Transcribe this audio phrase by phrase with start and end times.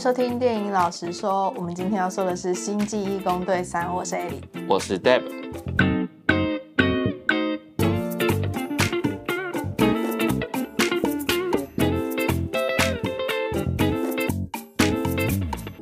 [0.00, 5.20] 收听电影老实说，我们今天要说的是《星际义工队三》，我是 Ellie，我是 Deb。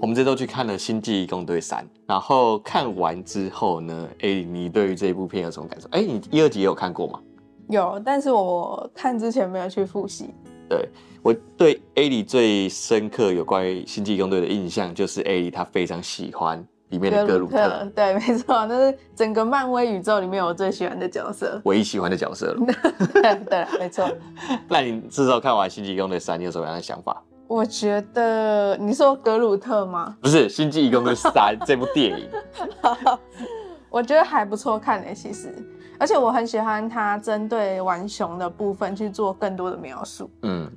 [0.00, 5.88] 我们这周去看了《星际义工队三》，然后看完之后呢，Ellie，你对于这部片有什么感受？
[5.92, 7.20] 哎，你一、二集也有看过吗？
[7.68, 10.34] 有，但是我看之前没有去复习。
[10.68, 10.88] 对。
[11.20, 17.90] 我对 Ellie 最深刻有关于星际义工队的印象，就是 Ellie 她非常喜欢里面的格鲁特。
[17.94, 22.66] 对，没错，那是整个漫威宇宙里面我最喜欢的角色，唯一喜欢的角色了。
[23.12, 24.08] 对对，没错。
[24.68, 27.20] 那你至少看完《星际义工队三》，你有什么样的想法？
[27.48, 30.16] 我觉得你说格鲁特吗？
[30.20, 31.32] 不是，《星际义工队三》
[31.66, 32.28] 这部电影，
[33.90, 35.52] 我觉得还不错看诶，其实，
[35.98, 40.30] 而且我很喜欢他针对玩熊的部分去做更多的描述。
[40.42, 40.70] 嗯。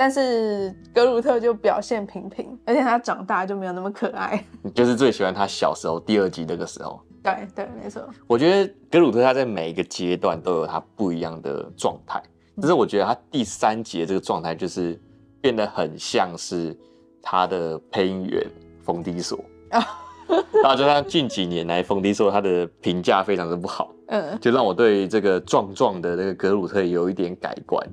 [0.00, 4.44] 但是格鲁特就表现平平，而且他长大就没有那么可爱。
[4.62, 7.00] 你 就是最喜欢他小时候第二集那个时候。
[7.20, 8.08] 对对，没错。
[8.28, 12.22] 我觉得格鲁特他在每一个阶段都有他不一样的状态，
[12.62, 14.96] 只是我觉得他第三集的这个状态就是
[15.40, 16.78] 变得很像是
[17.20, 18.46] 他的配音员
[18.84, 19.36] 冯迪索。
[20.62, 27.84] 然后就像近几年来冯迪说他的评价非常的不好，嗯，就让我对这个壮壮的那个格鲁特有一点改观。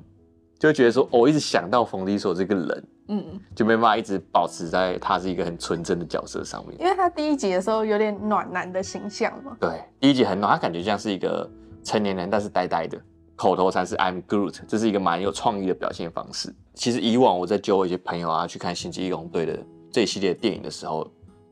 [0.58, 6.74] 就会觉得说，我、哦、一直想到冯迪索这个人，嗯，就没办法一直保持在他是一个很纯真的角色上面。
[6.80, 9.54] 因为他第一集的时候有点暖男的形象嘛。
[9.60, 11.46] 对，第一集很暖，他感觉像是一个
[11.84, 12.98] 成年人，但是呆呆的，
[13.36, 16.50] 口头禅是 I'm Groot，这是一个蛮有创意的表现方式。
[16.72, 19.58] 其实以往我在揪一些朋友啊去看《星际义工队》的
[19.92, 21.06] 这一系列电影的时候，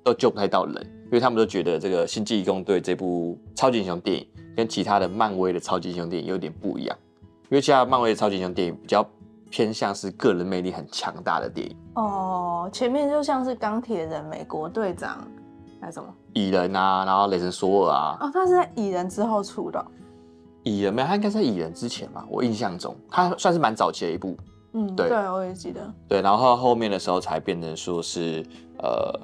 [0.05, 0.75] 都救不太到人，
[1.07, 6.97] 因为他们都觉得这个《星际义工队》这部超级英雄电影跟其他的漫威的超级英雄电影有点不一样。
[7.51, 9.05] 因为其他漫威的超级英雄电影比较
[9.51, 15.27] 偏向是个人魅力很强大的电影哦，前面就像是钢铁人、美国队长
[15.81, 18.17] 还是什么蚁人啊，然后雷神索尔啊。
[18.21, 19.85] 哦，他是在蚁人之后出的。
[20.65, 22.27] 蚁人没有，他应该在蚁人之前吧？
[22.29, 24.37] 我印象中，他算是蛮早期的一部。
[24.73, 25.81] 嗯，对，对，我也记得。
[26.09, 28.45] 对，然后后面的时候才变成说是
[28.79, 29.21] 呃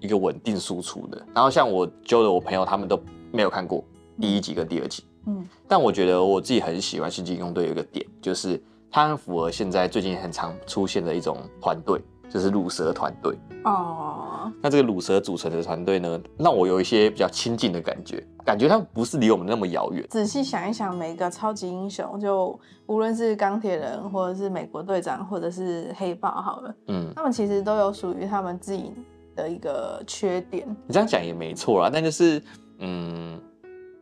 [0.00, 1.24] 一个稳定输出的。
[1.34, 3.00] 然后像我揪的我朋友，他们都
[3.32, 3.82] 没有看过
[4.20, 5.04] 第一集跟第二集。
[5.26, 13.36] 嗯，但我觉得我自己很喜欢《星际义工队》有一个点，就是它很符合现在最近很常出现的一种团队，就是乳蛇团队。
[13.64, 20.06] 哦，那这个乳蛇组成的团队呢，让我有一些比较亲近的感觉，感觉他们不是离我们那么遥远。
[20.08, 28.92] 仔细想一想，每个超级英雄，就无论是钢铁人，或者是美国队长，或者是黑豹，好了，嗯，他们其实都有属于他们自己
[29.36, 30.66] 的一个缺点。
[30.86, 32.42] 你这样讲也没错啦，但就是，
[32.78, 33.40] 嗯。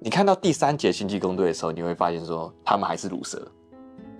[0.00, 3.50] 你看到第三节星际工队的时候，你会发现说他们还是鲁蛇，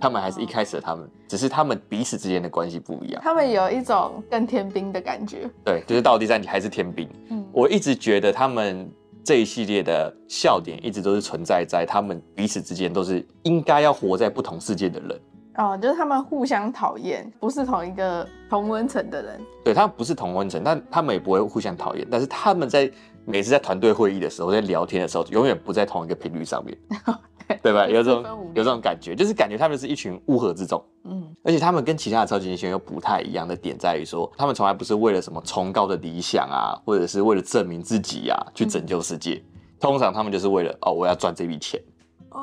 [0.01, 3.21] 他们还是一开始的他们，只是他们彼此之间的关系不一样。
[3.23, 5.47] 他们有一种更天兵的感觉。
[5.63, 7.07] 对，就是到第三集还是天兵。
[7.29, 8.91] 嗯，我一直觉得他们
[9.23, 15.21] 这一系列的笑点一直都是存在在他们彼此之间都是应该要活在不同世界的人。
[15.57, 19.41] 哦，就是他们互相讨厌，不是同一个同温层的人。
[19.65, 22.91] 对，他们不是同温层，但他们也不会互相讨厌，但是他们在。
[23.27, 26.77] 每次在团队会议的时候，在聊天的时候，永远不在同一个频率上面，
[27.63, 27.89] 对吧？
[27.89, 28.23] 有这种
[28.55, 30.85] 有这种感觉，就是感觉他们是一群乌合之众。
[31.05, 39.43] 嗯，而且他们跟其他的超级英雄又不太一样的点在于说，他们从来不是为了什么崇高的理想啊，或者是为了证明自己啊去拯救世界。
[39.81, 41.81] 通常他们就是为了哦，我要赚这笔钱，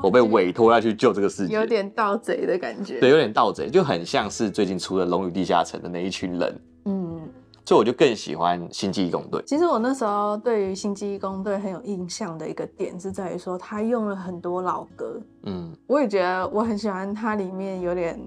[0.04, 3.00] 我被委托要去救这个世界，有点盗贼的感觉。
[3.00, 6.62] 对，有点盗贼，就很像是最近出的《龙与地下城》的那一群人。
[6.86, 7.30] 嗯。
[7.64, 9.42] 所以我就更喜欢星际义工队。
[9.46, 15.22] 其实我那时候对于星际义工队很有印象的一个点是在于说，他用了很多老歌。
[15.44, 18.20] 嗯，我也觉得我很喜欢它里面有点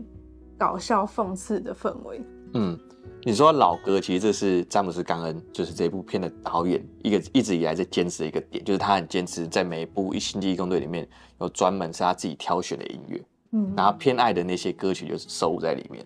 [0.56, 2.22] 搞笑讽刺的氛围。
[2.54, 2.78] 嗯，
[3.24, 11.08] 你说老歌，其实这是詹姆斯·冈恩，就是这部片的导演一个一直以来在坚持的一个点，就是他很坚持在每一部星际异攻队里面
[11.40, 13.20] 有专门是他自己挑选的音乐。
[13.52, 16.04] 嗯，然后偏爱的那些歌曲就是收录在里面，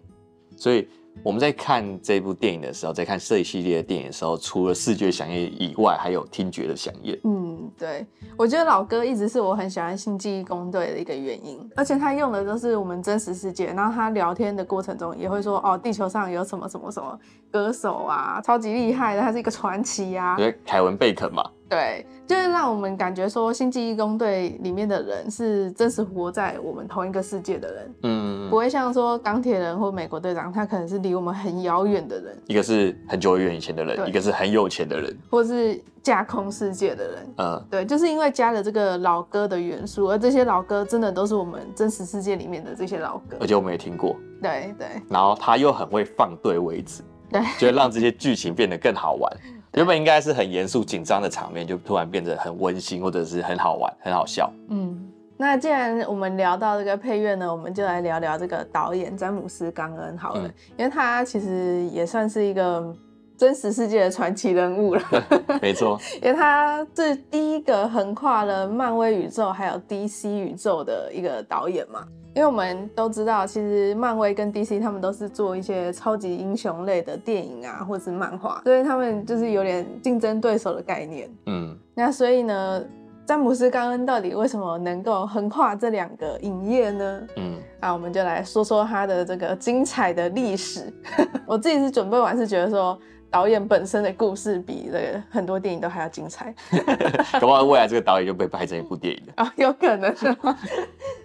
[0.57, 0.89] 所以。
[1.23, 7.19] 我们在看这部电影的时候，在看这一系列的电影的时候，除了视觉响应以外，还有听觉的响应。
[7.25, 8.07] 嗯，对，
[8.37, 17.19] 我觉得老哥一直是我很喜欢《星际义工队》的一个原因，而且他用的都是我们真实世界，然后他聊天的过程中也会说，哦，地球上有什么什么什么
[17.51, 20.37] 歌手啊，超级厉害的，他是一个传奇啊。
[20.37, 21.43] 对，凯文贝肯嘛。
[21.69, 47.03] 对，就是让我们感觉说，星际义工队里面的人是真实活在我们同一个世界的人，嗯，不会像说钢铁人或美国队长，他可能是离我们很遥远的人，一个是很久远以前的人，一个是很有钱的人，或是架空世界的人，嗯，对，就是因为加了这个老歌的元素，而这些老歌真的都是我们真实世界里面的这些老歌，而且我们也听过，对对，然后他又很会放对位置。
[47.31, 49.33] 对， 就让这些剧情变得更好玩。
[49.75, 54.51] 原本应该是很严肃紧张的场面，就突然变得很温馨，或者是很好玩、很好笑。
[54.71, 54.99] 嗯，
[55.37, 62.93] 那既然我们聊到这个配乐呢，我们就来聊聊这个导演詹姆斯·冈恩好了，嗯、因为他其实也算是一个
[63.37, 65.03] 真实世界的传奇人物了。
[65.63, 72.05] 没错， 因为他是第一个横跨了漫威宇宙还有 DC 宇宙的一个导演嘛。
[72.39, 81.29] 因为我们都知道，其实漫威跟 DC 他们都是做一些超级英雄类的电影啊，或者是漫画，所以他们就是有点竞争对手的概念。
[81.47, 82.85] 嗯，那所以呢，
[83.27, 87.21] 詹姆斯·冈恩到底为什么能够横跨这两个影业呢？
[87.35, 90.93] 嗯，那我们就来说说他的这个精彩的历史。
[91.45, 92.97] 我自己是准备完是觉得说。
[93.31, 96.55] 导演本身的故事比这个很多电影都还要精彩，
[97.39, 100.59] 搞不好未来这个导演就被拍成一部电影了啊、 哦，有可能是吗？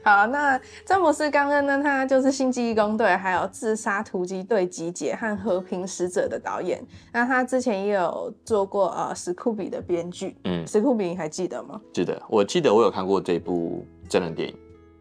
[0.04, 1.82] 好，那詹姆斯·冈恩呢？
[1.82, 6.86] 他就是《星际义工队》、还有《自杀突击队集结》和《和平使者》的导演。
[7.14, 11.80] 那他之前也有做过呃史酷比的编剧，嗯，史酷比你还记得吗？
[11.94, 14.56] 记得，我记得我有看过这部真人电影，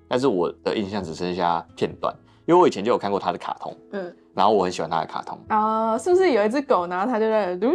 [0.07, 2.15] 但是我的印象只剩下片段，
[2.47, 4.15] 因为我以前就有看过他的卡通，嗯。
[4.35, 7.71] 然后我很喜欢他的卡通啊，是不是有一只狗，然后它就在嘟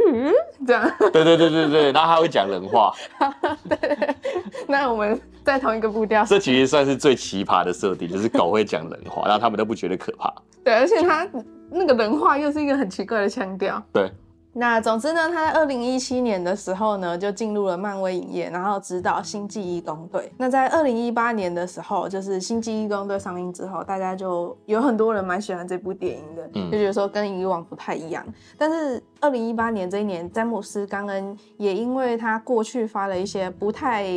[0.65, 0.91] 这样？
[1.13, 2.91] 对对对对对，然后它会讲人话。
[3.69, 4.15] 对，
[4.67, 6.25] 那我们在同一个步调。
[6.25, 10.33] 这其实算是最奇葩的设定，就是狗会讲人话，然后他们都不觉得可怕。
[10.63, 11.29] 对，而且它
[11.69, 13.79] 那个人话又是一个很奇怪的腔调。
[13.93, 14.11] 对。
[14.59, 20.23] 那总之呢，他在二零一七年的时候呢，就进入了漫威影业，然后执导《星际异攻队》。
[20.35, 28.25] 那在二零一八年的时候，就是《星际异攻队》上映之后，大家就有很多人蛮喜欢这部电影的，就觉得说跟以往不太一样。
[28.57, 34.07] 但是二零一八年这一年，詹姆斯·冈恩也因为他过去发了一些不太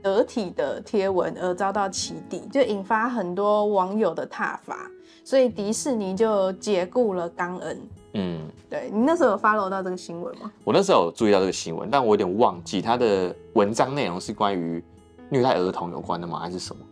[0.00, 4.88] 得体的贴文而遭到起底，就引发很多网友的挞伐，
[5.24, 7.76] 所以迪士尼就解雇了冈恩。
[8.14, 10.50] 嗯，对，你那时候有 follow 到这个新闻吗？
[10.64, 14.82] 我那时候有注意到这个新闻，但我有点忘记他的文章内容是关于
[15.28, 16.40] 虐待儿童有关的吗？
[16.40, 16.82] 还是什么？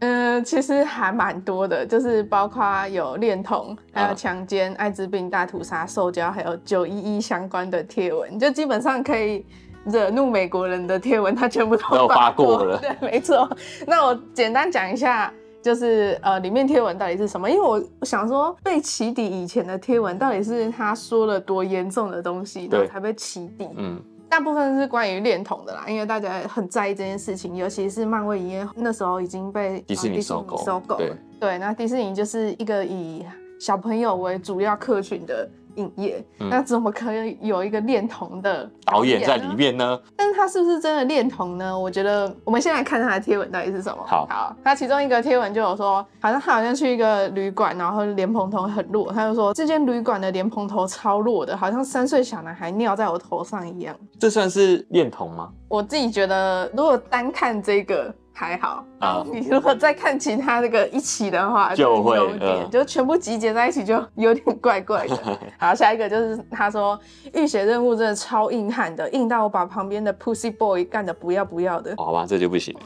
[0.00, 9.46] 嗯、呃，其实还蛮多的，就是包括有恋童，还有强奸、艾滋病、大屠杀、受教，还有九一一相关的贴文，就基本上可以
[9.84, 12.78] 惹怒美国人的贴文，他全部都发过，都发过了。
[12.78, 13.48] 对，没错。
[13.86, 15.32] 那我简单讲一下。
[15.66, 17.50] 就是呃，里面贴文到底是什么？
[17.50, 23.68] 因为我想说，被起底以前的贴文到底是他说了多严重的东西，然后才被起底。
[23.76, 31.00] 嗯，大部分是关于恋童的啦，因为大家很在意这件事情，尤其是漫威影业那时候已经被迪士尼收购，收购了。
[31.00, 33.26] 对，对，那迪士尼就是一个以
[33.58, 35.50] 小朋友为主要客群的。
[35.76, 39.98] 影业，那怎么可以有一个恋童的导演在里面呢？
[40.16, 41.78] 但是他是不是真的恋童呢？
[41.78, 44.02] 我觉得我们先来看他的贴文到底是什么。
[44.06, 53.96] 好，好，他其中一个贴文就有说，好像他好像去一个旅馆，然后莲蓬头很弱，他就说这间旅馆的莲蓬头超弱的，好像三岁小男孩尿在我头上一样。
[54.18, 55.50] 这算是恋童吗？
[55.68, 58.14] 我自己觉得，如果单看这个。
[58.38, 65.16] 还好啊，你如果再看其他那个一起的话，就会有点，呃、就全部集结在一起就有点怪怪的。
[65.58, 67.00] 好，下一个就是他说
[67.32, 71.94] 浴血任务真的超硬汉的，硬到我把旁边的 Pussy Boy 干得不要不要的。
[71.96, 72.76] 好吧，这就不行，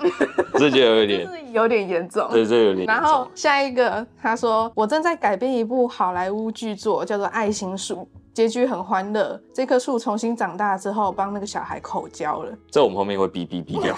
[0.54, 2.28] 这就有点， 是有点严重。
[2.30, 2.86] 对，这有点。
[2.86, 8.08] 然后下一个他说我正在改编一部好莱坞剧作，叫做《爱心树》。
[8.40, 12.50] 结局很欢乐，这棵树重新长大之后，帮那个小孩口交了。
[12.72, 13.94] 这我们后面会哔哔哔掉。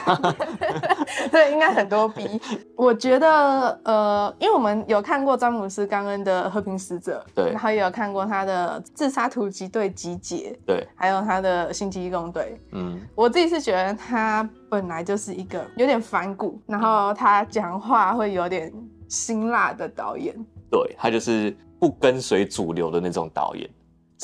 [1.31, 2.41] 对，应该很多哔。
[2.75, 12.59] 我觉得，呃，因为我们有看过詹姆斯·冈恩的《和平使者》，对，然后也有看过他的《自杀突击队集结》，对，还有他的《星际异攻队》。
[12.73, 18.73] 嗯，我自己是觉得他本来就是一个有点反骨，然后他讲话会有点
[19.07, 20.35] 辛辣的导演。
[20.69, 23.71] 对，他就是不跟随主流的那种导演。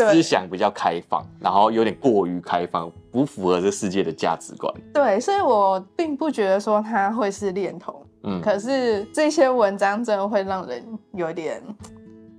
[0.06, 4.72] 思想比较开放，然后有点过于开放，不符合这世界的价值观。
[4.92, 7.94] 对，所以我并不觉得说他会是恋童。
[8.24, 11.62] 嗯，可是这些文章真的会让人有点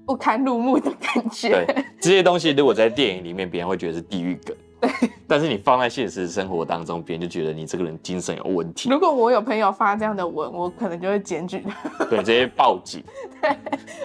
[0.05, 1.49] 不堪入目的感觉。
[1.49, 4.55] 对，这些东西如果在电影里面，别人会觉得是地狱梗。
[4.81, 4.89] 对，
[5.27, 8.89] 但是你放在现实生活当中，别人就觉得你这个人精神有问题。
[8.89, 12.05] 如果我有朋友发这样的文，我可能就会检举他。
[12.05, 13.03] 对，直接报警。
[13.41, 13.57] 对，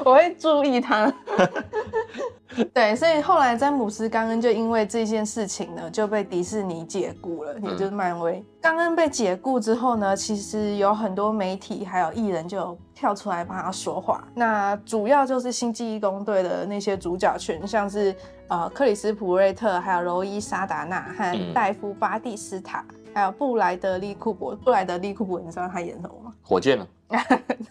[0.04, 1.12] 我会注意他。
[2.72, 8.44] 对，所以后来詹姆斯·冈恩就因为这件事情呢，就被迪士尼解雇了，也就是漫威。
[8.60, 14.22] 冈、嗯、恩被解雇之后呢，其实有很多媒体还有艺人就跳出来帮他说话。
[14.34, 18.14] 那主要就是《星际异攻队》的那些主角群，像是
[18.48, 24.54] 呃克里斯·普瑞特，还有柔伊·沙达纳和戴夫·巴蒂斯塔，嗯、还有布莱德利·库珀。
[24.54, 26.32] 布莱德利·库珀，你知道他演什么吗？
[26.42, 26.86] 火箭呢？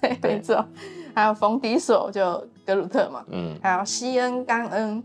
[0.01, 0.65] 对，没错。
[1.13, 5.03] 还有冯迪索就格鲁特嘛，嗯，还有西恩甘恩，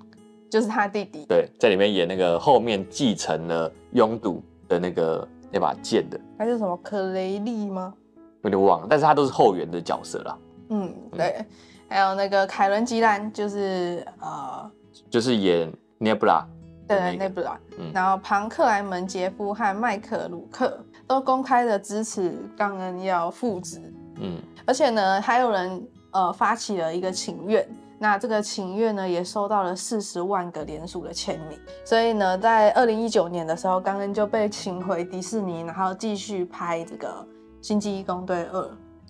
[0.50, 1.24] 就是他弟弟。
[1.28, 7.94] 对，在里面演那个后面继承了拥堵的那个那把剑的，他是什么克雷利吗？
[8.42, 10.38] 有点忘了，但是他都是后援的角色啦。
[10.70, 11.36] 嗯，对。
[11.38, 11.46] 嗯、
[11.88, 14.70] 还有那个凯伦吉兰，就是呃，
[15.10, 16.46] 就是演涅布拉。
[16.86, 17.58] 对，内布拉。
[17.78, 17.90] 嗯。
[17.92, 23.80] 然后庞克莱门杰夫和麦克鲁克都公开的支持冈恩要复职。
[24.20, 24.38] 嗯。
[24.64, 25.86] 而且呢，还有人
[26.18, 27.66] 呃发起了一个请愿。
[28.00, 37.08] 那这个请愿呢，也收到了四十万个联署的签名，所以呢，在二零一九年的时候，冈恩就被请回迪士尼，然后继续拍这个
[37.66, 38.62] 《星际异攻队二》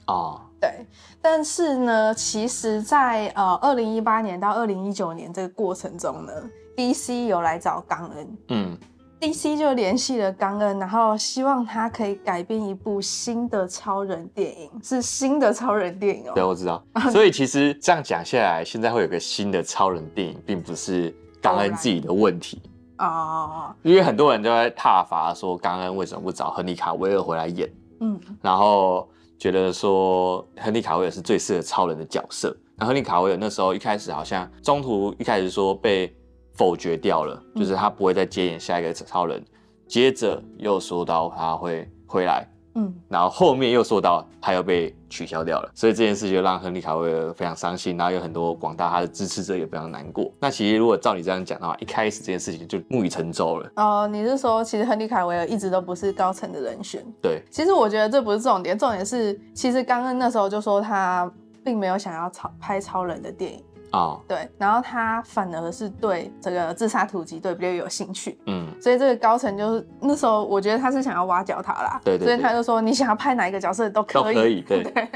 [0.07, 0.87] 哦，对。
[1.21, 6.33] 但是呢，其实在呃二零一八年到二零一九年这个过程中呢
[6.75, 8.79] ，DC 有来找冈恩，嗯。
[9.21, 16.33] DC 就联系了冈恩，然后希望他可以改编一部新的超人电影，是新的超人电影哦。
[16.37, 16.81] 对，我知道。
[17.11, 22.63] 所以其实这样讲下来，现在会有个新的超人电影，并不是冈恩自己的问题
[22.99, 23.75] 哦。
[23.83, 27.69] 因为很多人都在挞伐说，冈恩为什么不找亨利卡维尔回来演？
[27.99, 32.57] 嗯，然后觉得说亨利卡维尔是最适合超人的角色。
[32.77, 36.15] 那亨利卡维尔那时候一开始好像中途一开始说被。
[36.59, 39.39] 否决掉了，就是他不会再接演下一个超人。
[39.39, 39.47] 嗯、
[39.87, 50.33] 接着又说到他会回来，嗯，然后后面又说到他又被取消掉了，所以这件事就让亨利卡维尔非常伤心，然后有很多广大他的支持者也非常难过。
[50.41, 53.71] 那其实如果照你这样讲的话，一开始这件事情就木已成舟了。
[53.77, 57.05] 哦，你是说其实亨利卡维尔一直都不是高层的人选？
[57.23, 61.31] 对，其实我觉得这不是重点，重点是其实刚刚那时候就说他
[61.65, 63.63] 并没有想要超拍超人的电影。
[63.91, 64.19] 啊，oh.
[64.29, 75.09] 对，然后他反而是对这个自杀突击队比较有兴趣，嗯，所以这个高层就是那时候，我觉得他是想要挖角他啦，对，对，对，所以他就说你想要拍哪一个角色都可以，都可以，对， 对，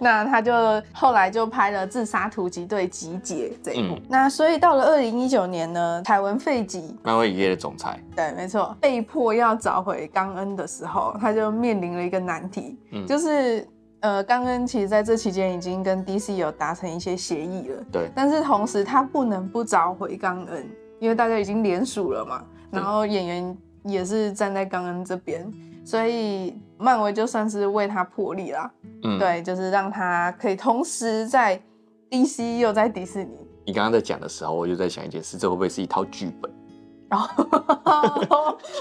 [0.00, 0.52] 那他就
[0.92, 13.66] 后来就拍了自杀突击队集结这一部，嗯、那所以到了二零一九年呢，凯文费吉，漫威影业的总裁，对，没错，被迫要找回冈恩的时候，他就面临了一个难题，嗯，就是。
[14.04, 18.10] 呃，刚恩其实在这期间已经跟 DC 有达成一些协议了，对。
[18.14, 20.68] 但是同时他不能不找回刚恩，
[21.00, 25.50] 因为大家已经联署了嘛，然后演员也是站在刚恩这边，
[25.86, 28.70] 所以漫威就算是为他破例啦，
[29.04, 31.58] 嗯，对，就是让他可以同时在
[32.10, 33.30] DC 又在迪士尼。
[33.64, 36.52] 你刚刚在讲的时候，我就在想一件事，这会不会是一套剧本？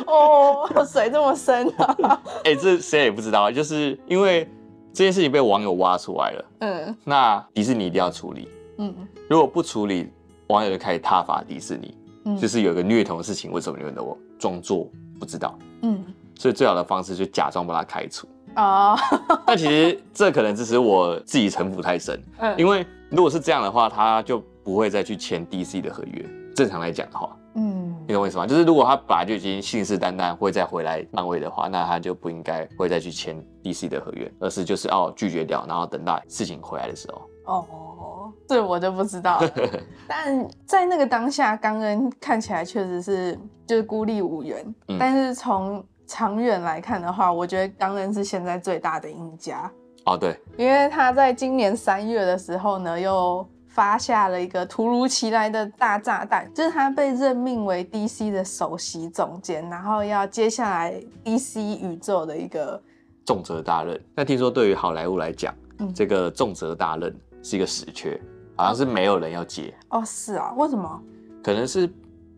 [0.05, 1.97] 哦，水这么深啊！
[2.43, 4.45] 哎、欸，这谁也不知道，就是因为。
[4.93, 8.47] 这件事情被网友挖出来了，嗯，那迪士尼一定要处理，
[8.77, 8.93] 嗯，
[9.27, 10.11] 如果不处理，
[10.47, 14.87] 网友就开始挞伐迪士尼，嗯，就是有一个虐童的事情，为什么你们都装作
[15.19, 15.57] 不知道？
[15.81, 16.05] 嗯，
[16.37, 18.27] 所以最好的方式就假装把他开除。
[18.55, 18.95] 哦。
[19.47, 26.23] 但其实这可能只是我自己城府太深，嗯，因为如果是这样的话，他就不会再去签 DC 的合约。
[26.55, 27.35] 正常来讲的话。
[27.55, 28.45] 嗯，你懂我意思吗？
[28.45, 37.21] 就是如果他本来就已经信誓旦旦会再回来漫威的话，那他就不应该会再去签 DC 的合约，而是就是哦拒绝掉，然后等到事情回来的时候。
[37.45, 39.41] 哦，这我就不知道。
[40.07, 44.65] 但在那个当下，冈恩看起来确实是就是孤立无援。
[44.87, 49.71] 嗯、但是从长远来看的话，我觉得冈恩是现在最大的赢家。
[50.05, 53.47] 哦，对，因为他在今年三月的时候呢，又。
[53.73, 60.93] 发下了一个突如其来的大炸弹，就是他被任命为 DC 的首席总监，然后要接下来
[61.25, 62.79] DC 宇宙的一个
[63.25, 63.99] 重责大任。
[64.15, 68.21] 那听说对于好莱坞来讲，嗯、这个重责大任是一个死缺，
[68.55, 69.73] 好像是没有人要接。
[69.89, 71.01] 哦，是啊，为什么？
[71.43, 71.91] 可能是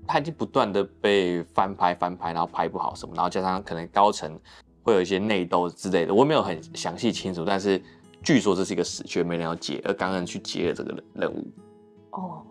[0.08, 4.40] 他已经不断的被翻拍、翻拍，然后拍不好什么，然后加上可能高层
[4.84, 7.82] 会有一些内斗之类的，我没有很详细清楚，但是。
[8.26, 11.46] 据说这是一个死穴，没人要接，而刚刚去接了这个任务。
[12.10, 12.42] 哦，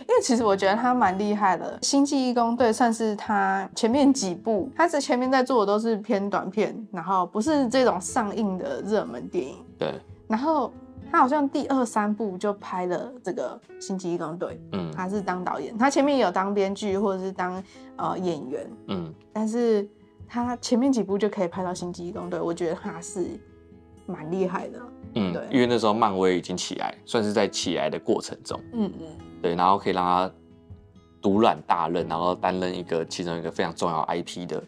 [0.00, 9.56] 因为其实我觉得他蛮厉害的，《星际义工队》算是他前面几部，他在前面在做的都是偏短片，然后不是这种上映的热门电影。
[9.78, 9.92] 对。
[10.26, 10.72] 然后
[11.10, 17.62] 他好像第二三部就拍了这个《星际异攻队》，嗯，他是当导演，他前面有当编剧或者是当
[17.96, 19.86] 呃演员，嗯，但是
[20.26, 23.26] 他前面几部就可以拍到《星际异攻队》，我觉得他是。
[24.04, 24.80] 蛮厉害的，
[25.14, 29.06] 嗯，对，因为那时候漫威已经起来，算是在起来的过程中，嗯嗯，
[29.42, 30.30] 对，然后可以让他
[31.20, 34.62] 独揽大任，然后担任一个其中一个非常重要 IP 的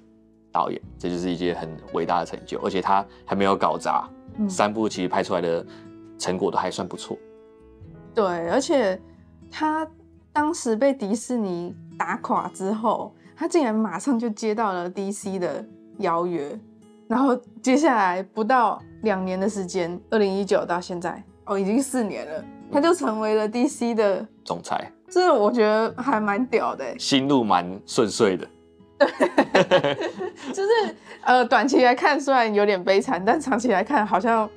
[0.52, 4.08] 导演，这就是一件很伟大的成就，而且他还没有搞砸，
[4.38, 5.64] 嗯、三部其实拍出来的
[6.18, 7.16] 成果都还算不错，
[8.14, 9.00] 对，而且
[9.50, 9.88] 他
[10.32, 15.64] 当时被迪士尼打垮之后，他竟然马上就接到了 DC 的
[15.98, 16.58] 邀约。
[17.08, 28.48] 然后接下来不到两年的时间，二零一九到现在哦，已经四年了，他就成为了 DC 的总裁，这我觉得还蛮屌的，心路蛮顺遂的。
[28.96, 29.08] 对，
[30.54, 34.48] 就是呃，短期来看虽然有点悲惨，但长期来看好像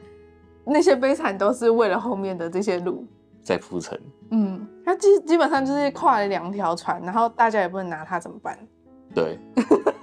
[0.63, 3.05] 那些悲惨都是为了后面的这些路
[3.43, 3.99] 在铺陈。
[4.29, 8.57] 嗯，他基基本上就是跨了两条船，然后大家也不能拿他怎么办？
[9.15, 9.39] 对，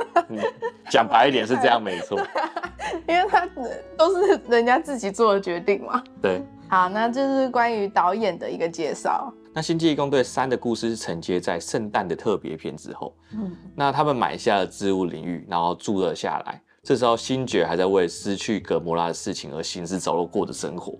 [0.90, 2.18] 讲白一点是这样没错，
[3.08, 3.48] 因为他
[3.96, 6.02] 都是人家自己做的决定嘛。
[6.22, 9.32] 对，好，那这是关于导演的一个介绍。
[9.52, 16.60] 那《星际异攻队三》的故事是承接在圣诞的特别篇之后，嗯，那他们买下了植物领域，然后住了下来。
[16.82, 20.98] 这时候，星爵还在为失去葛摩拉的事情而行尸走肉过的生活。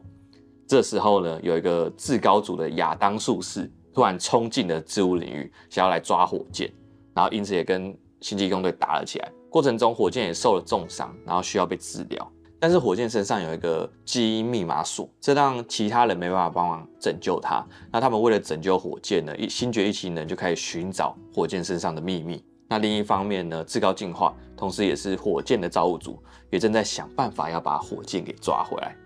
[0.66, 6.73] 这时候呢，有一个至高组的亚当术士突然冲进了植物领域，想要来抓火箭，
[7.12, 9.33] 然后因此也跟星际异攻队打了起来。
[9.50, 12.30] 过程中，火箭也受了重伤，然后需要被治疗。
[12.59, 17.62] 但是火箭身上有一个基因密码锁，这让其他人没办法帮忙拯救他。
[17.92, 22.42] 那他们为了拯救火箭呢，一星爵一行人就开始寻找火箭身上的秘密。
[22.66, 26.18] 那另一方面呢，至高进化，同时也是火箭的造物主，
[26.50, 28.97] 也正在想办法要把火箭给抓回来。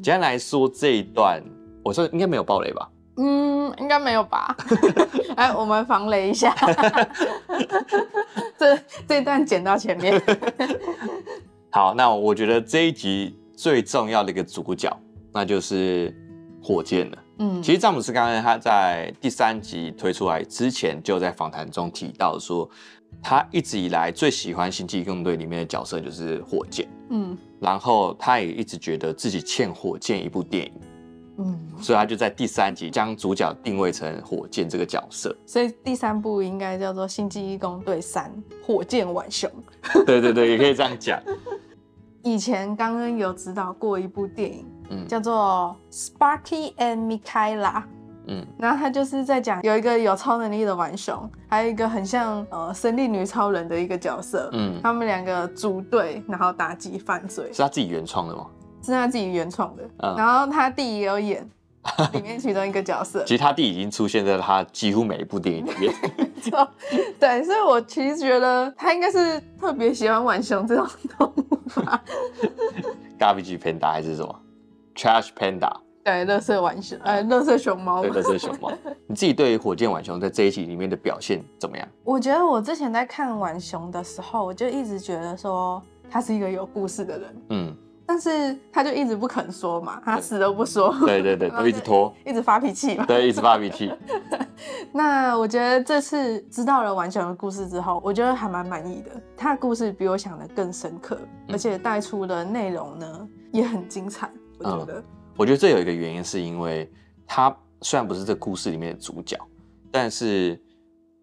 [0.00, 1.42] 简单来说，这一段
[1.82, 2.88] 我说应该没有爆雷吧？
[3.20, 4.56] 嗯，应该没有吧？
[5.36, 6.54] 哎，我们防雷一下。
[8.56, 10.20] 这这段剪到前面。
[11.70, 14.96] 好，那我觉得这一集最重要的一个主角，
[15.32, 16.14] 那就是
[16.62, 17.18] 火箭了。
[17.40, 22.68] 嗯，其实詹姆斯·刚才他在第三集推出来之前，就在访谈中提到说，
[23.22, 26.88] 他一直以来最喜欢《星际异攻队》里面的角色就是火箭。
[27.10, 30.72] 嗯，然后他也一直觉得自己欠火箭一部电影。
[31.38, 35.34] 嗯，所以他就在第三集将主角定位成火箭这个角色。
[35.46, 38.30] 所以第三部应该叫做《星际异攻队三：
[38.66, 39.50] 火箭浣熊》。
[40.04, 41.20] 对对对，也可以这样讲。
[42.24, 45.74] 以前刚刚有指导过一部电影，嗯，叫做
[46.18, 47.74] 《Sparky and Mikaela》，
[48.26, 57.48] 嗯，然后他就是在讲有一个有超能力的浣熊，还有一个很像呃神力女超人的一个角色，嗯，他们两个组队，然后打击犯罪。
[57.52, 58.46] 是他自己原创的吗？
[58.92, 61.48] 是他自己原创的，嗯，然后他弟也有演
[62.12, 63.22] 里面其中一个角色。
[63.24, 65.94] 其实他弟已经出现在他几乎每一部电影里面。
[67.18, 72.02] 对，所以我其实觉得他应该是特别喜欢浣熊这种动物吧。
[73.18, 74.40] Garbage Panda 还是什么
[74.94, 75.72] ？Trash Panda？
[76.04, 78.02] 对，垃圾浣熊，呃，垃圾熊猫。
[78.02, 78.72] 对，垃圾熊猫。
[79.06, 81.86] 你自己对于火箭浣熊在这一集里面的表现怎么样？
[82.04, 87.36] 我觉得我之前在看浣熊的时候，我就一直觉得说他是一个有故事的人。
[87.50, 87.76] 嗯。
[88.18, 90.92] 但是他就一直不肯说嘛，他死都不说。
[91.06, 93.06] 对对对， 都一直拖，一直发脾气嘛。
[93.06, 93.92] 对，一直发脾气。
[94.90, 99.10] 那我觉得这次知道了浣熊的故事之后，我觉得还蛮满意的。
[99.36, 101.16] 他的故事比我想的更深刻，
[101.48, 104.28] 而且带出的内容呢也很精彩。
[104.58, 105.04] 我觉得，嗯，
[105.36, 106.90] 我觉得这有一个原因，是因为
[107.24, 109.38] 他虽然不是这故事里面的主角，
[109.92, 110.60] 但是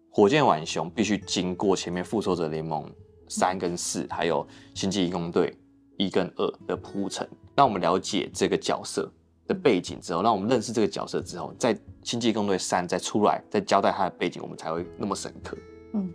[0.08, 2.90] 火箭浣熊必须经过前面复仇者联盟
[3.28, 5.54] 三跟四，还有星际异攻队。
[5.96, 9.10] 一跟二的铺陈，让我们了解这个角色
[9.46, 15.56] 的背景之后，让我们认识这个角色之后，在《星际异攻队三》再出来再交代他的背景，我们才会那么深刻。
[15.94, 16.12] 嗯，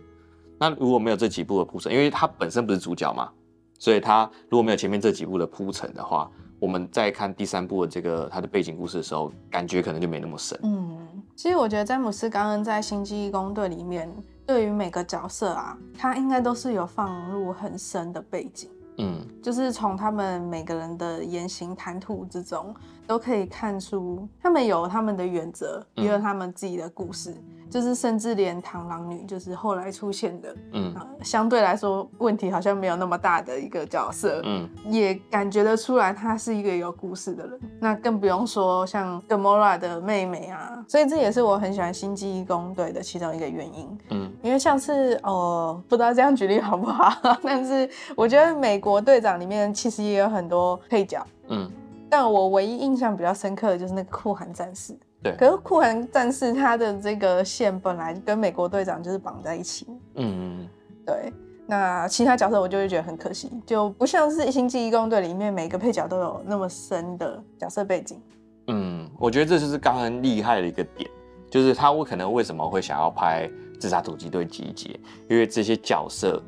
[0.58, 3.30] 那如果没有这几部的铺陈，因为他本身不是主角嘛，
[3.78, 10.56] 所以他如果没有前面这几部的铺陈的话，我们在看第三部的这个他的背景故事的时候，感觉可能就没那么深。
[10.62, 14.08] 嗯，其实我觉得詹姆斯刚刚在《星际异攻队》里面，
[14.46, 18.70] 对于每个角色啊，他应该都是有放入很深的背景。
[18.98, 22.74] 嗯，就是从他们每个人的言行谈吐之中，
[23.06, 27.34] 都可以看出他们有他们的原则，也有他们自己的故事。
[27.70, 37.58] 就是甚至连螳螂女，就是后来出现的，嗯，相对来说问题好像没有那么大的一个角色，嗯，也感觉得出来她是一个有故事的人。
[37.80, 51.70] 那更不用说像 Gamora 的妹妹啊，所以这也是我很喜欢星际异攻队的其中一个原因，嗯，因为像是哦，不知道这样举例好不好， 但是我觉得美国队长里面其实也有很多配角，嗯，
[52.10, 54.94] 但我唯一印象比较深刻的就是那个酷寒战士。
[55.22, 59.86] 对，可是酷寒战士他的这个线本来跟美国队长就是绑在一起。
[60.16, 60.68] 嗯，
[61.06, 61.32] 对。
[61.64, 68.20] 那其他角色我就会觉得很可惜，就不像是星际异攻队里面每个配角都有那么深的角色背景。
[68.66, 71.08] 嗯，我觉得这就是刚刚厉害的一个点，
[71.48, 73.48] 就是他我可能为什么会想要拍
[73.82, 74.90] 自杀突击队集结，
[75.28, 76.40] 因为这些角色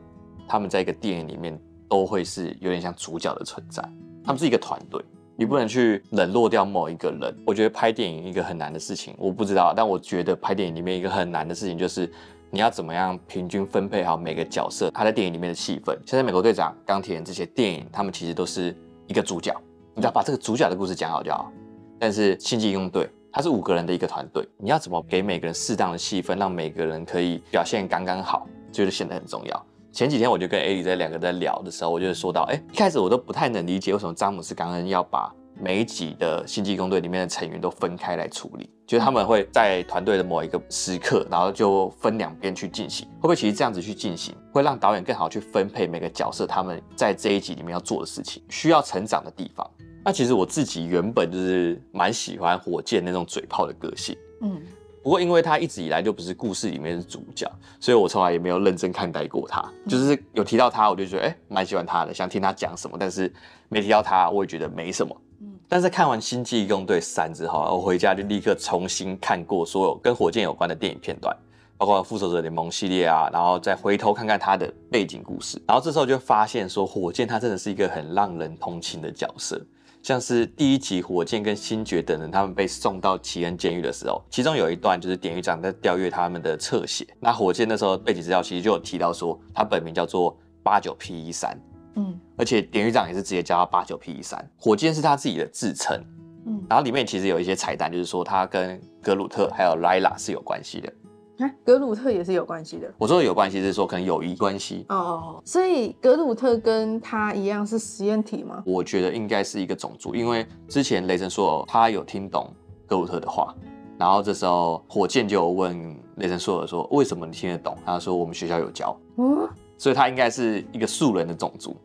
[0.46, 3.82] 他们在一个电影里面都会是有点像主角的存在，
[4.24, 5.04] 他们是一个团队。
[5.34, 7.36] 你不能去冷落掉某一个人。
[7.44, 12.08] 我觉得拍电影一个很难的事情，我不知道，但我觉得拍电影里面一个很难的事情就是
[12.52, 15.98] 你要怎么样平均分配好每个角色他在电影里面的戏份。
[16.06, 18.72] 现在美国队长、钢铁人这些电影，他们其实都是
[19.08, 19.52] 一个主角，
[19.92, 21.50] 你只要把这个主角的故事讲好就好。
[21.98, 29.66] 但是星际异攻队他是五个人的一个团队，你要怎么给每个人适当的戏份，让每个人可以表现刚刚好，就是显得很重要。
[29.90, 49.68] 前几天我就跟艾莉在两个在聊的时候，我就说到，哎，一开始我都不太能理解为什么詹姆斯·刚恩要把每一集的星际异攻队里面的成员都分开来处理，就是他们会在团队的某一个时刻，然后就分两边去进行，会不会其实这样子去进行，会让导演更好去分配每个角色他们在这一集里面要做的事情，需要成长的地方。
[50.04, 54.60] 那其实我自己原本就是蛮喜欢火箭那种嘴炮的个性，嗯，
[55.02, 59.64] 不过因为他一直以来就不是故事里面的主角，所以我从来也没有认真看待过他。
[59.88, 62.98] 就是有提到他，我就觉得哎，蛮喜欢他的，想听他讲什么。
[63.00, 63.32] 但是
[63.70, 65.16] 没提到他，我也觉得没什么。
[65.40, 71.34] 嗯，但是看完《星际异攻队三》之后，我回家就立刻重新看过所有跟火箭有关的电影片段，
[71.78, 79.58] 包括《复仇者联盟》系列啊，然后再回头看看他的背景故事，然后这时候就发现说，火箭他真的是一个很让人同情的角色。
[80.04, 87.06] 像是第一集火箭跟星爵等人他们被送到奇恩监狱的时候，其中有一段就是典狱长在调阅他们的侧写。
[87.18, 91.58] 那火箭那时候背景资料其实就有提到说，他本名叫做八九 P 一三，
[91.96, 94.46] 嗯，而且典狱长也是直接叫他八九 P 一三。
[94.58, 95.98] 火箭是他自己的自称，
[96.44, 100.92] 嗯，然后里面其实有一些彩蛋，就是说他跟格鲁特还有莱拉是有关系的。
[101.38, 102.92] 啊，格鲁特也是有关系的。
[102.96, 108.62] 我说的有关系是说可能友谊关系哦，所以格鲁特跟他一样是实验体吗？
[108.64, 112.48] 我觉得应该是一个种族，因为之前雷神索尔他有听懂
[112.86, 113.52] 格鲁特的话，
[113.98, 121.76] 然后这时候火箭就问雷神索尔说：“为什么你听得懂？”他说：“我们学校有教。”嗯，所以他应该是一个素人的种族。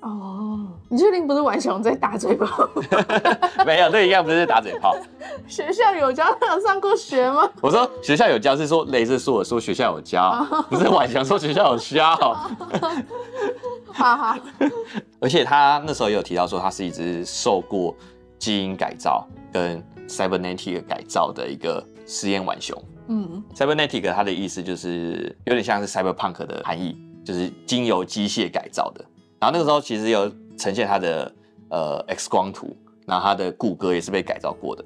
[0.00, 2.68] 哦，你确定不是玩熊在打嘴炮？
[3.66, 4.96] 没有，这应该不是在打嘴炮。
[5.48, 7.50] 学校有教，他有上过学吗？
[7.60, 12.14] 我说学校有教是说雷神说我说学校有教，哦、不是浣熊说学校有教。
[13.92, 14.38] 哈哈。
[15.20, 17.92] 而且他那时候也有提到说，他是一只受过
[18.38, 22.80] 基因改造跟 cybernetic 改造的一个实验浣熊。
[23.08, 29.04] 嗯，cybernetic 它的意思就是有点像是 cyberpunk 的含义，就是经由机械改造的。
[29.40, 31.32] 然后那个时候其实有呈现他的
[31.70, 34.84] 呃 X 光图，然后他的骨骼也是被改造过的，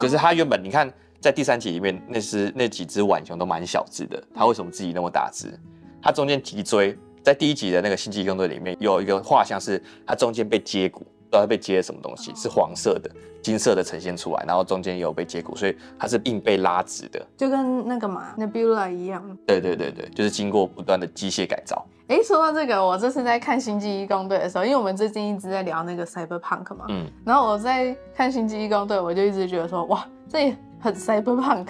[0.00, 5.58] 就是他原本你看在第三集里面那是那几只浣熊都蛮小只的，他为什么自己那么大只？
[6.02, 13.10] 他中间脊椎在第一集的那个星际异攻队里面有一个画像是他中间被接骨，不知道被接了什么东西，是黄色的、
[13.42, 19.22] 金色的呈现出来，然后中间也有被接骨，所以它是硬被拉直的，就跟那个嘛 Nebula 一样。
[19.46, 21.84] 对对对对，就是经过不断的机械改造。
[22.08, 31.66] 哎，说到这个，我这次在看《星际异攻队》的时候，因为我们最近一直在聊那个 Cyberpunk 嘛，嗯，然后我在看《星际异攻队》，我就一直觉得说，哇，这也很 Cyberpunk，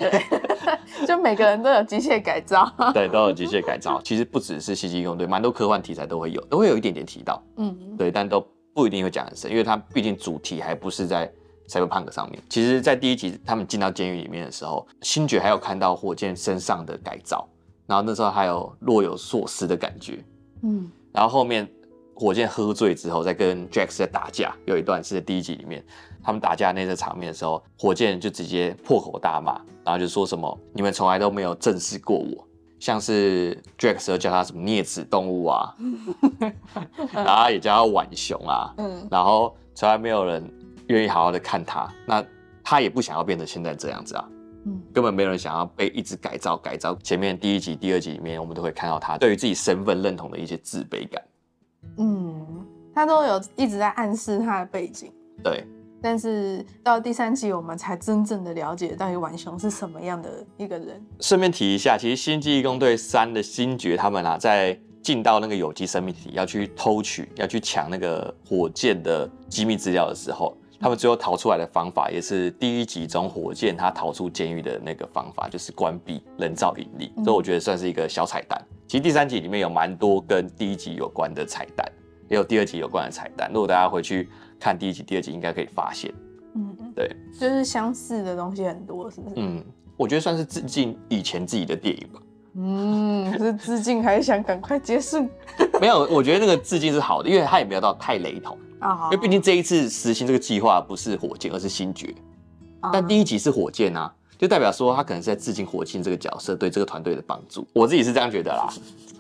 [1.09, 3.98] 就每个人都有机械改造，对，都有机械改造。
[4.05, 8.46] 其实不只是《星际异攻队》，蛮多科幻题材都会有，都会有一点点提到，嗯，对，但都
[8.77, 11.33] 不一定会讲很深，因为它毕竟主题还不是在
[11.67, 12.43] Cyberpunk 上面。
[12.51, 17.49] 其实，在第一集他们进到监狱里面的时候，星爵还有看到火箭身上的改造。
[17.87, 20.23] 然后那时候还有若有所思的感觉，
[20.62, 21.67] 嗯，然后后面
[22.15, 25.83] 火箭喝醉之后，在跟 Drax 在打架，有一段是在第一集里面，
[26.23, 32.47] 他们打架那个场面的时候，火箭就直接破口大骂，然后就说什么你们从来都没有正视过我，
[32.79, 35.75] 像是 Drax 叫他什么啮齿动物啊，
[37.12, 40.49] 然后也叫他浣熊啊，嗯，然后从来没有人
[40.89, 42.25] 愿意好好的看他，那
[42.62, 44.29] 他也不想要变成现在这样子啊。
[44.93, 46.93] 根本没有人想要被一直改造改造。
[46.97, 51.23] 前面第一集、第二集里面，我们都会看到他对于自己身份认同的一些自卑感。
[51.99, 55.12] 嗯，他都有一直在暗示他的背景。
[55.45, 55.65] 对。
[56.02, 61.04] 但是到第三集，我们才真正的了解到底浣熊是什么样的一个人。
[61.20, 70.56] 顺便提一下，其实《星际异攻队三》的星爵他们啊，在进到那个有机生命体要去偷取、要去抢那个火箭的机密资料的时候。
[70.78, 77.11] 他们最后逃出来的方法，也是第一集中火箭他逃出监狱的那个方法，就是关闭人造引力。
[77.24, 78.62] 所以我觉得算是一个小彩蛋。
[78.87, 81.90] 其实第三集里面有蛮多跟第一集有关的彩蛋，
[82.28, 83.50] 也有第二集有关的彩蛋。
[83.54, 84.28] 如果大家回去
[84.59, 86.12] 看第一集、第二集，应该可以发现。
[86.55, 89.35] 嗯嗯，对，就是相似的东西很多，是不是？
[89.37, 89.64] 嗯，
[89.97, 92.21] 我觉得算是致敬以前自己的电影吧。
[92.55, 95.29] 嗯，是致敬还是想赶快结束？
[95.81, 98.57] 没有，我觉得那个致敬是好的，因为它也没有到太雷同。
[98.79, 102.14] 啊，因为毕竟这一次实行这个计划不是火箭，而是星爵。
[102.92, 107.66] 但第一集是火箭啊，就代表说他可能是在致敬火箭这个角色对这个团队的帮助。
[107.72, 108.68] 我自己是这样觉得啦。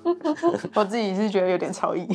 [0.74, 2.06] 我自己是觉得有点超意。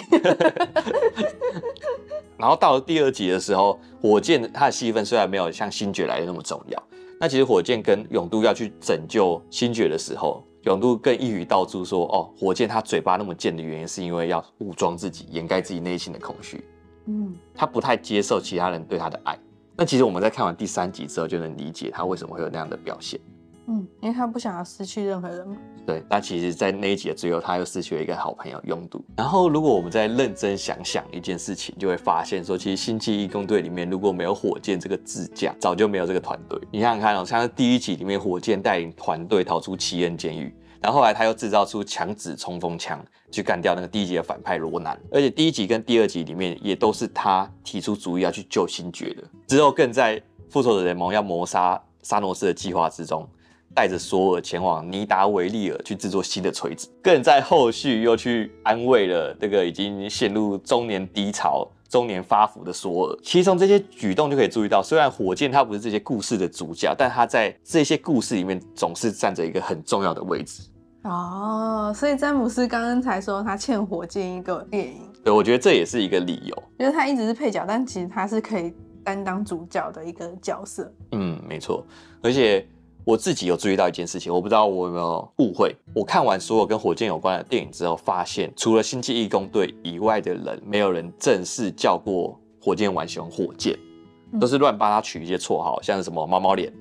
[2.38, 6.84] 然后到了第二集的时候，火箭他的戏份虽然没有像星爵来的那么重要，
[7.20, 16.64] 那其实火箭跟勇度要去拯救星爵的时候，勇度更一语道出说：“哦，火箭他嘴巴那么贱的原因，是因为要武装自己，掩盖自己内心的空虚。”
[17.08, 19.38] 嗯，他不太接受其他人对他的爱，
[19.76, 23.20] 那其实我们在看完第三集之后，就能理解他为什么会有那样的表现。
[23.68, 25.56] 嗯，因为他不想要失去任何人嘛。
[25.86, 29.04] 对，但其实，在那一集的最后，他又失去了一个好朋友拥堵。
[29.16, 36.60] 然后，如果我们再认真想想一件事情，就会发现说，其实星际义工队里面如果没有火箭这个智将，早就没有这个团队。
[36.72, 49.24] 你想想看哦，像是第一集里面，火箭带领团队逃出奇恩监狱，然后后来他又制造出强子冲锋枪去干掉那个第一集的反派罗南，而且第一集跟第二集里面也都是他提出主意要去救星爵的。
[49.48, 53.28] 之后更在复仇者联盟要谋杀沙诺斯的计划之中。
[53.74, 63.18] 带着索尔前往尼达维利尔去制作新的锤子，更在后续又去安慰了这个已经陷入中年低潮、中年发福的索尔。
[63.24, 70.64] 其实从这些举动就可以注意到，虽然火箭他不是这些故事的主角，但他在这些故事里面总是占着一个很重要的位置。
[71.04, 80.94] 哦，所以詹姆斯刚刚才说他欠火箭一个电影，对，我觉得这也是一个理由，因为他一直是配角，但其实他是可以担当主角的一个角色。
[81.12, 81.86] 嗯，没错，
[82.22, 82.68] 而且。
[83.04, 85.76] 我自己有注意到一件事情，我不知道我有没有误会。
[85.96, 93.76] 我看完所有跟火箭有关的电影之后，发现除了星际义工队以外的人，没有人正式叫过火箭浣熊火箭，
[94.40, 96.72] 都是乱帮他取一些绰号，像是什么猫猫脸、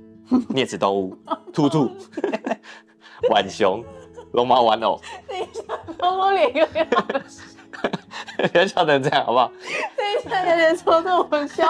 [0.50, 1.16] 啮齿动物、
[1.54, 1.90] 兔兔、
[3.30, 3.82] 浣熊、
[4.32, 5.00] 龙猫玩偶。
[5.28, 5.62] 等一下，
[5.98, 9.50] 猫猫脸有点好不要笑成这样好不好？
[9.96, 11.66] 等一下，有点戳中我笑。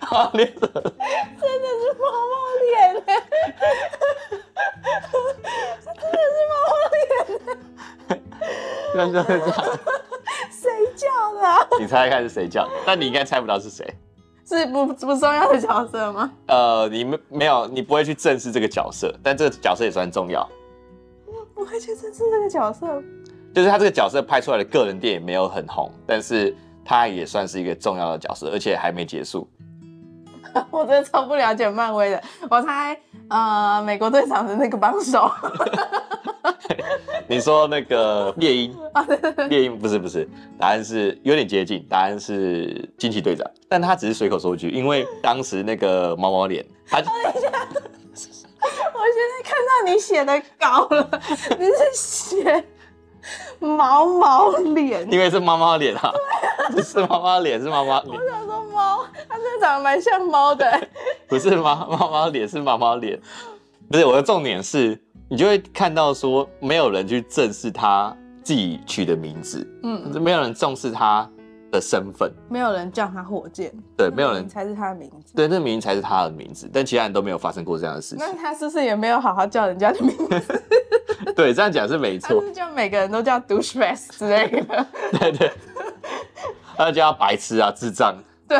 [0.00, 3.00] 好脸，真的是猫猫脸呢！
[5.84, 7.02] 真的是猫猫脸
[8.08, 8.10] 哎！
[8.92, 9.54] 这样就会这样。
[10.50, 11.66] 谁叫的、啊？
[11.78, 12.70] 你猜猜看是谁叫的？
[12.84, 13.86] 但你应该猜不到是谁。
[14.46, 16.30] 是不不重要的角色吗？
[16.46, 20.48] 呃，你没没有，你不会去正视这个角色，但这个角色也算重要。
[21.58, 23.02] 我不会去正视这个角色。
[23.52, 29.48] 就是他这个角色拍出来的个人电影没有很红，但是他也算是一个重要的角色，而且还没结束。
[30.70, 35.28] 我真的超不了解漫威的，我猜呃美国队长的那个帮手。
[37.26, 39.04] 你说那个猎鹰啊？
[39.50, 40.26] 猎鹰不是不是，
[40.58, 47.02] 答案是有点接近，答案是惊奇队长，但他只是随口说一句，因为当时那个猫猫脸，他。
[47.02, 47.77] 等一下，我
[49.14, 51.20] 现在看到你写的稿了，
[51.58, 52.64] 你是写。
[53.60, 56.12] 毛毛脸，因为是猫猫脸啊，
[56.70, 58.16] 不是猫猫脸，是猫猫脸。
[58.16, 60.88] 我想说猫，它真的长得蛮像猫的。
[61.28, 63.20] 不是猫猫猫脸，是猫猫脸。
[63.90, 71.28] 不是，我的重点是，你就会看到说，没有人去正视他自己取的名字，嗯，没有人重视他
[71.70, 78.18] 的身份，没有人叫他火箭，对，没有人才是他的名字，对，那名字才是他的名字，但其他人都没有发生过这样的事情。
[78.18, 80.62] 那他是不是也没有好好叫人家的名字？
[81.36, 82.40] 对，这样讲是没错。
[82.42, 84.86] 是叫每个人都叫 douchebag 之类的。
[85.18, 85.52] 对对，
[86.76, 88.16] 他叫白痴啊，智障。
[88.48, 88.58] 对，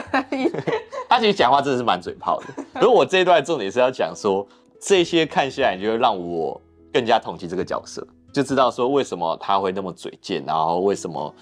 [1.09, 2.47] 他其实讲话真的是满嘴炮的。
[2.81, 4.47] 如果我这一段重点是要讲说，
[4.79, 6.61] 这些看下来就会让我
[6.93, 11.35] 更加同情这个角色，就知道说为什么他会那么嘴贱，然后为什么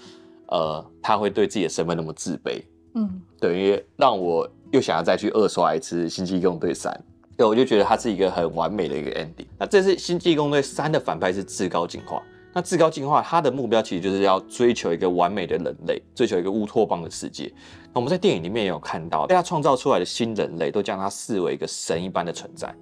[0.47, 2.61] 呃他会对自己的身份那么自卑。
[2.95, 6.91] 嗯，等于让我又想要再去二刷一次《星际异攻队三》。
[7.37, 9.45] 对，我就觉得它是一个很完美的一个 ending。
[9.59, 12.21] 那这次《星际异攻队三》的反派是至高进化。
[12.53, 17.53] 那至高进化，它的目标其实就是要追求一个完美的人类，追求一个乌托邦的世界。
[17.93, 22.73] 那我们在电影里面也有看到，被他创造出来的新人类都将他视为一个神一般的存在。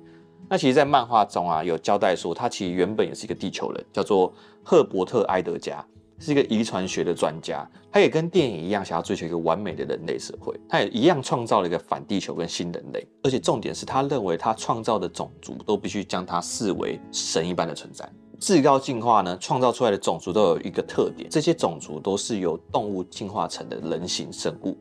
[0.47, 5.85] 那其实，在漫画中啊，有交代说，他其实原本也是一个地球人，叫做赫伯特·埃德加。
[6.19, 10.53] 是一个遗传学的专家，他也跟电影一样，想要追求一个完美的人类社会。
[10.69, 18.07] 他也一样创造了一个反地球跟新人类，而且重点是他认为他创造的种族都必须将他视为神一般的存在。
[18.39, 24.77] 至高进化呢，创造出来的种族都有一个特点，这些种族都是由动物进化成的人形生物。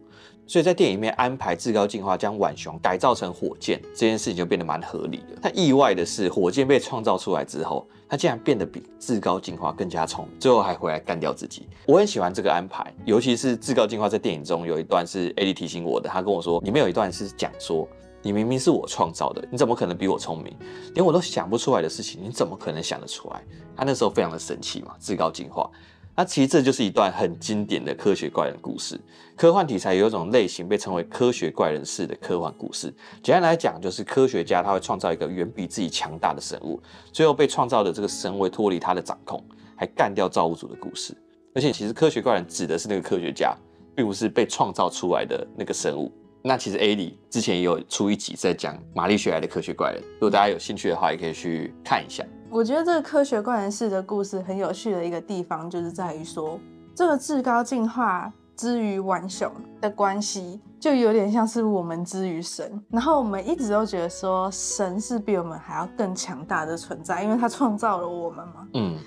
[0.47, 5.39] 所以在电影里面安排至高进化将浣熊改造成火箭这件事情就变得蛮合理的。
[5.41, 11.67] 但意外的是，火箭被创造出来之后，他竟然变得比至高进化更加聪明，最后还回来干掉自己。
[11.85, 17.89] 我很喜欢这个安排，尤其是至高进化在电影中有一段是艾莉提醒我的，他跟我说，里面有一段是讲说，
[18.23, 20.57] 你明明是我创造的，你怎么可能比我聪明？
[20.95, 23.43] 连我都想不出来的事情，你怎么可能想得出来？
[23.77, 25.69] 他那时候非常的神奇嘛，至高进化。
[26.17, 28.99] 那其实这就是一段很经典的科学怪人故事。
[29.37, 32.95] 科幻题材有一种类型被称为科学怪人式的科幻故事。
[33.21, 36.81] 简单来讲，就是科学家他会创造一个远比自己强大的生物，
[37.13, 39.43] 最后被创造的这个神会脱离他的掌控，
[39.75, 41.17] 还干掉造物主的故事。
[41.53, 43.53] 而且，其实科学怪人指的是那个科学家，
[43.97, 46.13] 并不是被创造出来的那个生物。
[46.43, 52.25] 那其实 A 里之前也有出一集在讲玛丽雪莱的科学怪人，如果大家有兴趣的话，也可以去看一下。
[52.55, 56.57] 我觉得这个科学怪人式的故事很有趣的一个地方，就是在于说，
[56.95, 62.81] 这个至高进化之于浣熊的关系，就有点像是我们之于神。
[62.91, 68.69] 然后我们一直都觉得说，神是比我们还要更强大的存在，因为他创造了我们嘛。
[68.75, 68.99] 嗯。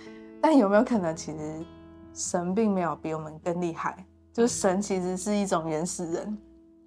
[0.42, 1.66] 但有没有可能，其实
[2.14, 3.96] 神并没有比我们更厉害？
[4.34, 6.38] 就是神其实是一种原始人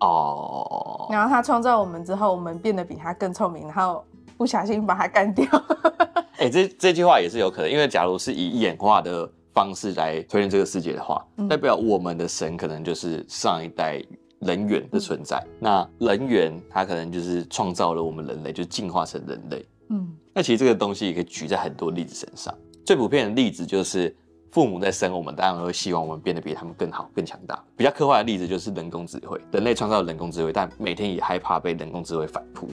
[0.01, 1.09] 哦。
[1.11, 4.05] 然后他创造我们之后，我们变得比他更聪明，然后
[4.41, 5.47] 不小心把它干掉。
[6.41, 9.31] 哎、欸，这这句话也是有可能，因为假如是以演化的。
[9.53, 14.01] 方式来推论这个世界的话，代表我们的神可能就是上一代
[14.39, 15.45] 人猿的存在。
[15.45, 19.67] 嗯、那人猿它可能就是创造了我们人类，就进化成人类。
[19.89, 22.55] 嗯，那其实这个东西也可以举在很多例子身上。
[22.87, 24.17] 最普遍的例子就是
[24.53, 27.61] 父母在生我们，当然会希望我们变得比他们更好、更强大。
[27.77, 32.69] 比较科幻的例子就是人工智慧，人类创造了人工智慧，但每天也害怕被人工智慧反扑。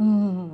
[0.00, 0.50] 嗯，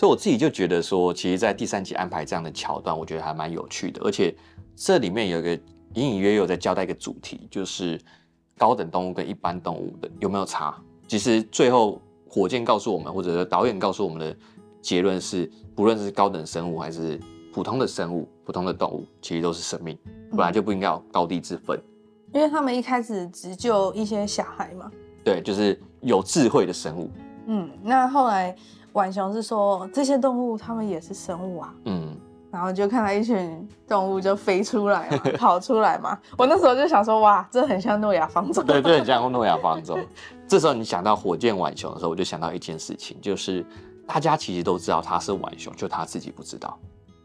[0.00, 4.34] 所以我自己就觉得说，其实，在第三集安排这样的桥段，我觉得还蛮有趣的，而且。
[4.74, 5.52] 这里面有一个
[5.92, 8.00] 隐隐约约有在交代一个主题，就是
[8.56, 10.74] 高等动物跟一般动物的有没有差？
[11.06, 14.34] 其实最后火箭告诉我们，或者是导演告诉我们的
[14.80, 17.20] 结论是，不论是高等生物还是
[17.52, 19.98] 普通的生物、普通的动物，其实都是生命，
[20.30, 21.78] 本来就不应该有高低之分。
[22.32, 24.90] 因为他们一开始只救一些小孩嘛。
[25.22, 27.10] 对，就是有智慧的生物。
[27.48, 28.56] 嗯，那后来
[28.92, 31.74] 浣熊是说，这些动物它们也是生物啊。
[31.84, 32.16] 嗯。
[32.52, 36.18] 然后就看到一群动物就飞出来， 跑出来嘛。
[36.36, 38.60] 我那时候就想说，哇，这很像诺亚方舟。
[38.64, 39.96] 对，这很像诺亚方舟。
[40.48, 43.64] 这时候你想到火箭浣熊的时候，我就想到一件事情，就是
[44.04, 46.76] 大家其实都知道他是浣熊，就他自己不知道。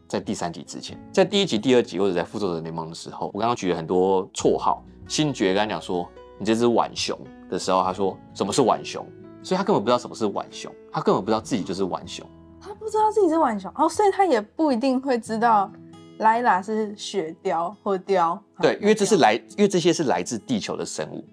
[0.06, 4.80] 在第三集之前，在第一集、第二集或者在复仇者联盟的时候，我刚刚举了很多绰号。
[5.08, 7.18] 星爵刚刚讲说你这只浣熊
[7.50, 9.04] 的时候，他说什么是浣熊，
[9.46, 12.26] 所以他根本不知道什么是浣熊，他根本不知道自己就是浣熊。
[12.60, 15.70] 他不知道自己是浣熊哦，所以他也不一定会知道
[16.18, 18.36] 莱拉是雪貂或貂。
[18.60, 21.24] 对，因为这是来，因为这些是来自地球的生物。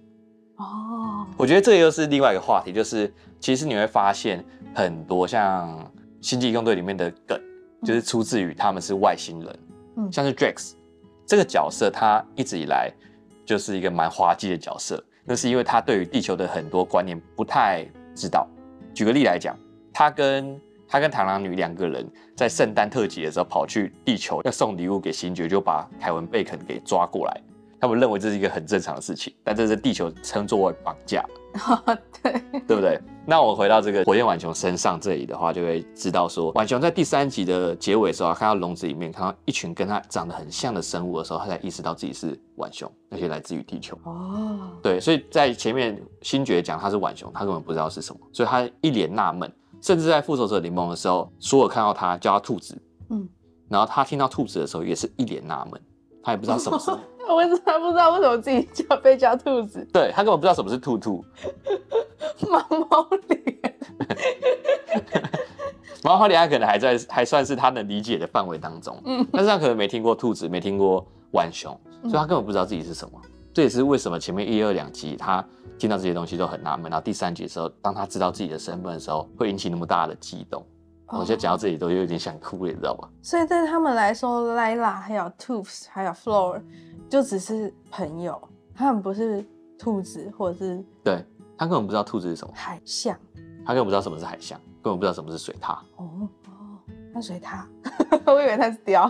[0.57, 4.45] 哦，我觉得这又是另外一个话题，就是其实你会发现
[4.75, 5.75] 很多像
[6.21, 7.41] 《星际异攻队》里面的梗，
[7.83, 9.59] 就是出自于他们是外星人。
[9.97, 10.73] 嗯，像是 Drax
[11.25, 12.93] 这个角色，他一直以来
[13.43, 18.47] 就是一个蛮滑稽的角色，那是因为他对于地球的很多观念不太知道。
[18.93, 19.57] 举个例来讲，
[19.93, 27.41] 他跟他跟螳螂女两个人在圣诞特辑的时候跑去地球要送礼物给星爵，就把凯文贝肯给抓过来。
[27.81, 31.25] 他们认为这是一个很正常的事情，但这是地球称作为绑架。
[31.67, 31.83] 哦，
[32.23, 32.31] 对，
[32.67, 32.99] 对不对？
[33.25, 43.97] 那我回到这个火焰浣熊身上这里的话，就会知道说，浣熊在第三集的结尾的时候，看到笼子里面看到一群跟它长得很像的生物的时候，它才意识到自己是浣熊，那些来自于地球。
[44.03, 49.51] 哦，对，所以在前面星爵讲他是浣熊，他根本不知道是什么，所以他一脸纳闷。
[49.81, 53.27] 甚至在复仇者联盟的时候，索尔看到他叫他兔子，嗯，
[53.67, 55.81] 然后他听到兔子的时候也是一脸纳闷，
[56.23, 56.91] 他也不知道什么是，
[57.35, 59.87] 为什么他不知道为什么自己叫被叫兔子？
[59.93, 61.23] 对，他根本不知道什么是兔兔，
[62.49, 63.75] 毛毛脸，
[66.03, 73.19] 毛毛脸他可能还在还算是他能理解的范围当中，嗯，但是他可能没听过兔子，没听过浣熊，所以他根本不知道自己是什么。
[73.53, 75.43] 这也是为什么前面一二两集他。
[75.79, 80.63] 听到这些东西都很纳闷，然后第三集的时候，当他知道自己的身份的时候，会引起那么大的激动。
[81.13, 81.21] Oh.
[81.21, 83.07] 我现在讲到这里都有点想哭了，你知道吗？
[83.21, 86.59] 所以对他们来说，Layla 还有 Tooth 还有 Floor
[87.07, 88.41] 就只是朋友，
[88.75, 89.45] 他们不是
[89.77, 91.23] 兔子，或者是对
[91.55, 93.15] 他根本不知道兔子是什么海象，
[93.63, 95.77] 他根本不知道什么是海象，根本不知道什么是水獭。
[95.97, 96.79] 哦哦，
[97.13, 97.63] 那水獭，
[98.25, 99.07] 我以为他是雕，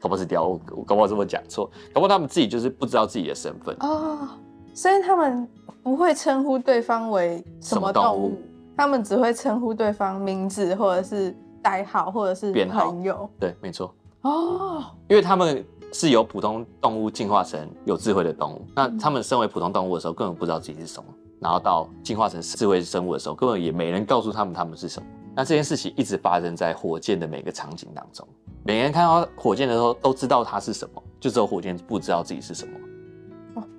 [0.00, 4.28] 搞不好是雕，我搞不好这么讲错，搞不好他们自己就是不知道自己的身份哦，oh,
[4.74, 5.48] 所以他们。
[5.84, 8.40] 不会称呼对方为什么动物
[8.76, 13.28] 他们只会称呼对方名字，或者是代号，或者是朋友。
[13.38, 13.94] 对，没错。
[14.22, 21.08] 哦，因为他们是由普通动物进化成有智慧的动物，那他们身为普通动物的时候，根本不知道自己是什么。
[21.40, 25.06] 然后到进化成智慧生物的时候，根本也没人告诉他们他们是什么。
[25.36, 28.26] 那这件事情一直发生在火箭的每个场景当中，
[28.64, 32.72] 每个人看到火箭的时候都知道它是什么，就只有火箭不知道自己是什么。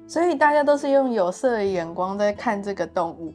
[0.08, 3.34] 所以大家都是用有色的眼光在看这个动物，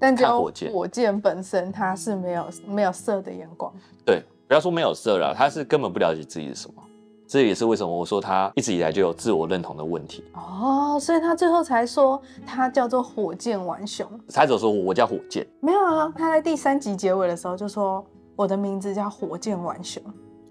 [0.00, 3.72] 但只有火箭本身它是没有没有色的眼光。
[4.04, 6.82] 对，不要说没有色了，它是根本不了解自己是什么。
[7.28, 10.24] 这也是为什么我说他一直以来就有自我认同的问题。
[10.34, 14.04] 哦，所以他最后才说他叫做火箭浣熊。
[14.26, 15.46] 才走说我叫火箭。
[15.60, 20.02] 没有啊，他在第三集结尾的时候就说我的名字叫火箭浣熊。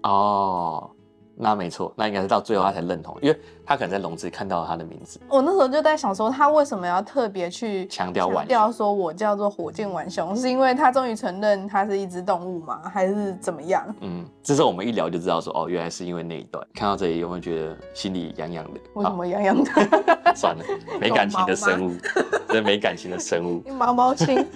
[0.04, 0.90] 哦。
[1.42, 5.18] 那没错，那应该是到最后他才认同，因为他可能在笼子里看到他的名字。
[5.26, 12.82] 我那时候就在想说，他为什么要特别去强调浣熊，说我叫做火箭浣熊，是因为他终于承认他是一只动物吗？
[12.92, 13.82] 还是怎么样？
[14.00, 16.64] 嗯，这时候我们一聊就知道说，哦，原来是因为那一段。
[16.74, 18.80] 看到这里有没有觉得心里痒痒的？
[18.94, 20.34] 为什么痒痒的？
[20.34, 20.62] 算了，
[21.00, 21.96] 没感情的生物，
[22.48, 24.46] 这没感情的生物， 毛毛青。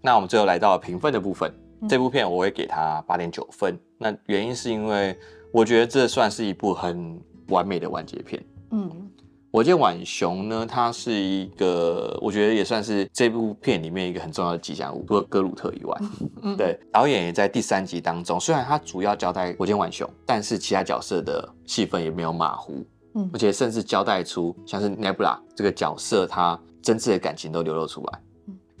[0.00, 1.52] 那我们最后来到评分的部分。
[1.88, 5.18] 这部片我会给他八点九分，那原因是因为
[5.52, 8.42] 我觉得这算是一部很完美的完结片。
[8.70, 9.10] 嗯，
[9.52, 15.98] 火箭浣熊呢，它是一个我觉得也算是这部片里面一个很重要的吉祥物，除了格鲁特以外。
[16.42, 22.84] 嗯，对，导演也在第三集当中，虽然他主要交代火箭浣熊，但是其他角色的戏份也没有马虎。
[23.14, 28.20] 嗯，而且甚至交代出像是 Nebula 这个角色，他真挚的感情都流露出来。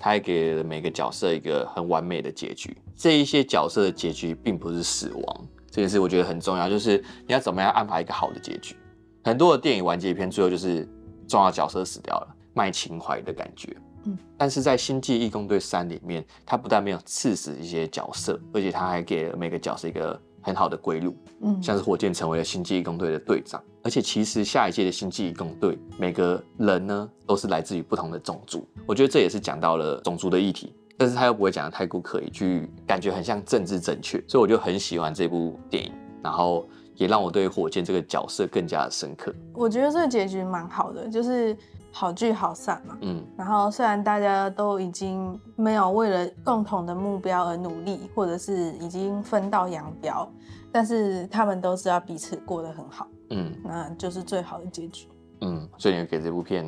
[0.02, 2.76] 他也给了每个角色一个很完美的结局。
[2.96, 8.74] 这一些角色的结局并不是死亡，这件事我觉得很重要，就是你要怎么样安排一个好的结局。
[9.22, 10.88] 很多的电影完结篇最后就是
[11.28, 13.76] 重要角色死掉了，卖情怀的感觉。
[14.06, 21.14] 嗯，但是在《星际义工队三》里面，他不但没有刺死一些角色，而且他还给了每个角色一个很好的归路。
[21.40, 23.62] 嗯，像是火箭成为了星际异攻队的队长。
[23.84, 39.34] 而且其实下一届的星际异攻队每个人呢都是来自于不同的种族，我觉得这也是讲到了种族的议题，但是他又不会讲的太过刻意，去感觉很像政治正确，所以我就很喜欢这部电影，然后也让我对火箭这个角色更加的深刻。
[39.52, 41.56] 我觉得这个结局蛮好的，就是
[41.92, 42.96] 好聚好散嘛。
[43.02, 50.28] 嗯，然后虽然大家都已经没有为了共同的目标而努力，或者是已经分道扬镳，
[50.72, 53.06] 但是他们都知道彼此过得很好。
[53.30, 55.06] 嗯，那就是最好的结局。
[55.42, 56.66] 嗯，所以你会给这部片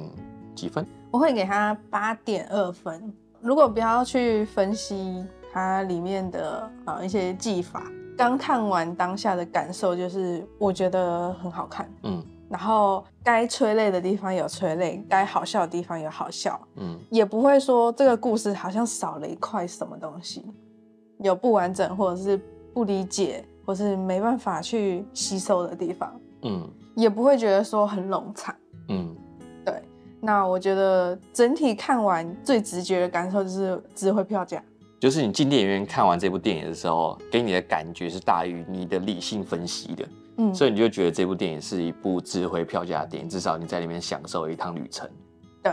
[0.55, 0.87] 几分？
[1.11, 3.13] 我会给他八点二分。
[3.41, 7.85] 如果不要去分析它里面的啊一些技法，
[8.17, 11.89] 刚看完当下的感受就是，我觉得很好看。
[12.03, 12.25] 嗯，
[12.55, 16.57] 然后该催泪的地方有催泪，该好笑的地方有好笑。
[16.77, 20.47] 嗯，也不会说这个故事好像少了一块什么东西，
[21.19, 22.41] 有不完整或者是
[22.73, 26.15] 不理解，或是没办法去吸收的地方。
[26.43, 28.55] 嗯，也不会觉得说很冗长。
[28.89, 29.13] 嗯，
[29.65, 29.83] 对。
[30.21, 34.63] 那我觉得整体看完最直觉的感受就是值回票价。
[35.01, 40.07] 就是你进电影院看完这部电影的时候，给你的感觉是大于你的理性分析的。
[40.37, 45.09] 嗯，所以你就觉得这部电影是一部值回票价的电影，至少你在里面享受了一趟旅程。
[45.63, 45.73] 对。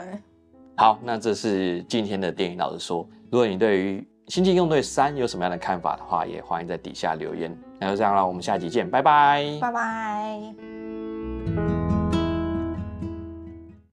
[0.77, 3.07] 好，那这是今天的电影老实说。
[3.29, 7.55] 如果你对于《星际异攻队三》有什么样的看法的话，也欢迎在底下留言。
[7.79, 11.80] 那就这样了，我们下集见，拜拜，拜拜。